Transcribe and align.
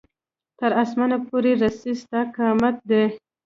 تر 0.59 0.71
اسمانه 0.83 1.17
پورې 1.27 1.51
رسي 1.61 1.93
ستا 2.01 2.21
قامت 2.35 2.75
هم 2.89 3.09